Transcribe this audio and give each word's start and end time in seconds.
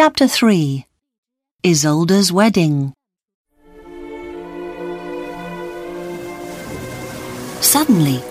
Chapter 0.00 0.28
3 0.28 0.86
Isolde's 1.64 2.30
Wedding 2.30 2.92
Suddenly, 7.60 8.22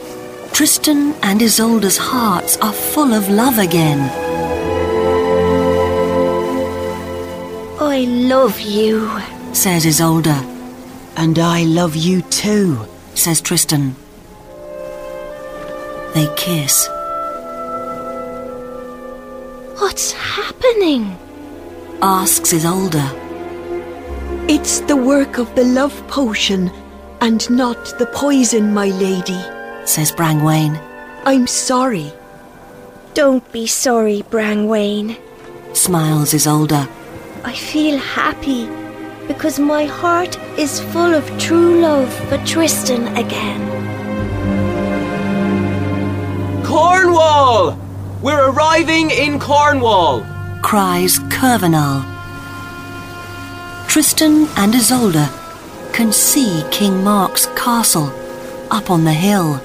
Tristan 0.54 1.14
and 1.22 1.42
Isolde's 1.42 1.98
hearts 1.98 2.56
are 2.60 2.72
full 2.72 3.14
of 3.14 3.28
love 3.28 3.60
again. 3.60 4.00
I 7.82 8.06
love 8.08 8.58
you, 8.62 9.12
says 9.52 9.86
Isolde. 9.86 10.40
And 11.18 11.38
I 11.38 11.64
love 11.64 11.98
you 11.98 12.22
too, 12.22 12.86
says 13.14 13.42
Tristan. 13.42 13.94
They 16.14 16.34
kiss. 16.38 16.88
What's 19.80 20.14
happening? 20.14 21.18
Asks 22.02 22.54
Isolde. 22.54 23.02
It's 24.48 24.82
the 24.82 24.96
work 24.96 25.38
of 25.40 25.54
the 25.56 25.64
love 25.64 25.96
potion 26.08 26.72
and 27.22 27.50
not 27.50 27.98
the 27.98 28.06
poison, 28.08 28.74
my 28.74 28.90
lady, 28.90 29.40
says 29.86 30.12
Brangwain. 30.12 30.80
I'm 31.26 31.48
sorry. 31.48 32.14
Don't 33.14 33.52
be 33.52 33.66
sorry, 33.66 34.24
Brangwain. 34.30 35.18
smiles 35.74 36.34
Isolde. 36.34 36.88
I 37.44 37.54
feel 37.54 37.98
happy 37.98 38.70
because 39.28 39.60
my 39.60 39.86
heart 39.86 40.38
is 40.58 40.80
full 40.80 41.14
of 41.16 41.26
true 41.40 41.82
love 41.82 42.14
for 42.30 42.38
Tristan 42.46 43.08
again. 43.18 43.64
Cornwall! 46.64 47.78
We're 48.22 48.50
arriving 48.50 49.10
in 49.12 49.40
Cornwall! 49.40 50.37
Cries 50.62 51.20
Curvenal. 51.20 52.04
Tristan 53.88 54.48
and 54.58 54.76
Isolde 54.76 55.30
can 55.94 56.12
see 56.12 56.64
King 56.72 57.04
Mark's 57.04 57.46
castle 57.56 58.12
up 58.70 58.90
on 58.92 59.04
the 59.04 59.14
hill. 59.14 59.60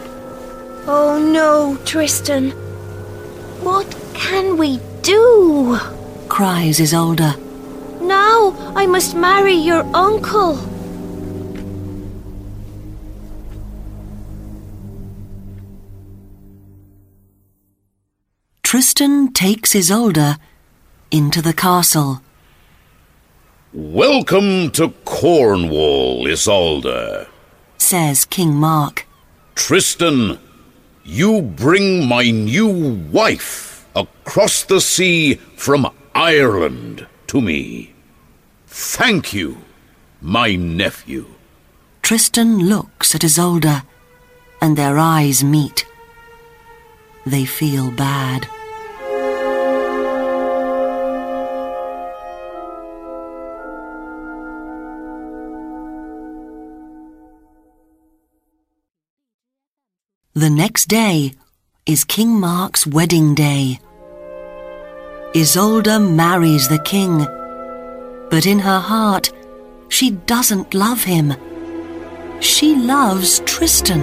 Oh 0.86 1.18
no, 1.18 1.76
Tristan. 1.84 2.50
What 3.62 3.86
can 4.14 4.56
we 4.56 4.80
do? 5.02 5.78
cries 6.28 6.80
Isolde. 6.80 7.36
Now 8.00 8.54
I 8.74 8.86
must 8.86 9.14
marry 9.14 9.54
your 9.54 9.84
uncle. 9.94 10.58
Tristan 18.62 19.32
takes 19.34 19.76
Isolde 19.76 20.38
into 21.12 21.42
the 21.42 21.52
castle. 21.52 22.22
Welcome 23.74 24.70
to 24.72 24.94
Cornwall, 25.04 26.26
Isolde, 26.26 27.28
says 27.76 28.24
King 28.24 28.54
Mark. 28.54 29.06
Tristan, 29.54 30.38
you 31.04 31.42
bring 31.42 32.08
my 32.08 32.30
new 32.30 32.94
wife 33.12 33.86
across 33.94 34.64
the 34.64 34.80
sea 34.80 35.34
from 35.54 35.92
Ireland 36.14 37.06
to 37.26 37.40
me. 37.42 37.92
Thank 38.66 39.34
you, 39.34 39.58
my 40.22 40.54
nephew. 40.56 41.26
Tristan 42.00 42.58
looks 42.68 43.14
at 43.14 43.22
Isolde, 43.22 43.82
and 44.62 44.78
their 44.78 44.96
eyes 44.98 45.44
meet. 45.44 45.86
They 47.26 47.44
feel 47.44 47.90
bad. 47.90 48.48
The 60.34 60.48
next 60.48 60.86
day 60.86 61.34
is 61.84 62.04
King 62.04 62.40
Mark's 62.40 62.86
wedding 62.86 63.34
day. 63.34 63.80
Isolde 65.34 66.00
marries 66.00 66.68
the 66.68 66.78
king, 66.78 67.26
but 68.30 68.46
in 68.46 68.60
her 68.60 68.80
heart, 68.80 69.30
she 69.90 70.12
doesn't 70.12 70.72
love 70.72 71.04
him. 71.04 71.34
She 72.40 72.74
loves 72.74 73.40
Tristan. 73.40 74.00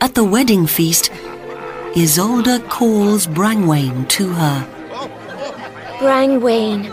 At 0.00 0.16
the 0.16 0.24
wedding 0.24 0.66
feast, 0.66 1.12
Isolde 1.94 2.68
calls 2.68 3.28
Brangwain 3.28 4.08
to 4.08 4.30
her. 4.30 4.77
Brangwain, 5.98 6.84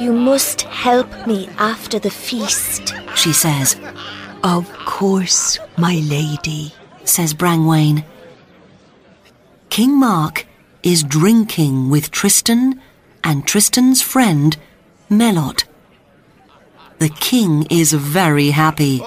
you 0.00 0.12
must 0.12 0.62
help 0.62 1.26
me 1.26 1.48
after 1.58 2.00
the 2.00 2.10
feast. 2.10 2.92
She 3.14 3.32
says, 3.32 3.76
Of 4.42 4.68
course, 4.86 5.58
my 5.76 5.96
lady, 5.96 6.74
says 7.04 7.32
Brangwain. 7.32 8.04
King 9.68 9.98
Mark 9.98 10.46
is 10.82 11.04
drinking 11.04 11.90
with 11.90 12.10
Tristan 12.10 12.80
and 13.22 13.46
Tristan's 13.46 14.02
friend, 14.02 14.56
Melot. 15.08 15.64
The 16.98 17.10
king 17.10 17.68
is 17.70 17.92
very 17.92 18.50
happy. 18.50 19.00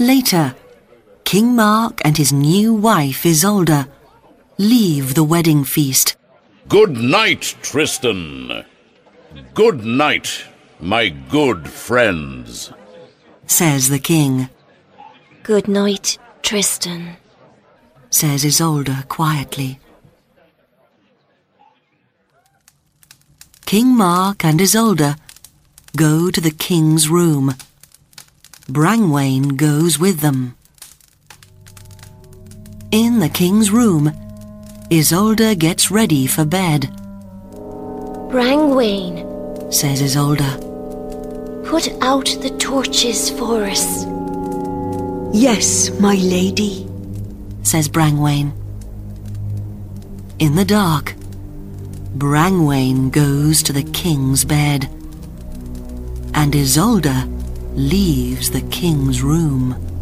Later, 0.00 0.56
King 1.24 1.54
Mark 1.54 2.00
and 2.04 2.18
his 2.18 2.32
new 2.32 2.74
wife 2.74 3.24
Isolde 3.24 3.86
leave 4.58 5.14
the 5.14 5.24
wedding 5.24 5.62
feast. 5.62 6.16
Good 6.68 6.96
night, 6.96 7.56
Tristan. 7.62 8.64
Good 9.52 9.84
night, 9.84 10.44
my 10.80 11.08
good 11.10 11.68
friends, 11.68 12.72
says 13.46 13.88
the 13.90 13.98
king. 13.98 14.48
Good 15.42 15.68
night, 15.68 16.18
Tristan, 16.42 17.16
says 18.10 18.44
Isolde 18.44 19.08
quietly. 19.08 19.78
King 23.66 23.94
Mark 23.96 24.44
and 24.44 24.60
Isolde 24.60 25.16
go 25.96 26.30
to 26.30 26.40
the 26.40 26.50
king's 26.50 27.08
room. 27.08 27.54
Brangwain 28.68 29.56
goes 29.56 29.98
with 29.98 30.20
them. 30.20 30.56
In 32.90 33.20
the 33.20 33.28
king's 33.28 33.70
room, 33.70 34.12
Isolde 34.96 35.58
gets 35.58 35.90
ready 35.90 36.24
for 36.24 36.44
bed. 36.44 36.82
Brangwain, 38.30 39.72
says 39.72 40.00
Isolde. 40.00 40.60
Put 41.66 41.88
out 42.00 42.26
the 42.40 42.50
torches 42.60 43.30
for 43.30 43.64
us. 43.64 44.04
Yes, 45.34 45.90
my 45.98 46.14
lady, 46.14 46.86
says 47.64 47.88
Brangwain. 47.88 48.52
In 50.38 50.54
the 50.54 50.64
dark, 50.64 51.14
Brangwain 52.16 53.10
goes 53.10 53.64
to 53.64 53.72
the 53.72 53.90
king's 53.90 54.44
bed, 54.44 54.88
and 56.34 56.54
Isolde 56.54 57.26
leaves 57.74 58.50
the 58.50 58.62
king's 58.70 59.22
room. 59.22 59.93